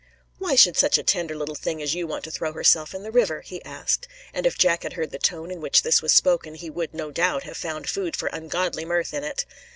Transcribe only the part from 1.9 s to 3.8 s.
you want to throw herself in the river?" he